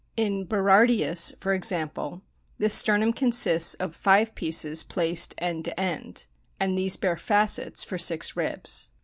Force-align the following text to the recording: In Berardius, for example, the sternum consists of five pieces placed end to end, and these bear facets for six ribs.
In 0.17 0.47
Berardius, 0.47 1.31
for 1.39 1.53
example, 1.53 2.23
the 2.57 2.69
sternum 2.69 3.13
consists 3.13 3.75
of 3.75 3.95
five 3.95 4.33
pieces 4.33 4.81
placed 4.81 5.35
end 5.37 5.65
to 5.65 5.79
end, 5.79 6.25
and 6.59 6.75
these 6.75 6.97
bear 6.97 7.17
facets 7.17 7.83
for 7.83 7.99
six 7.99 8.35
ribs. 8.35 8.89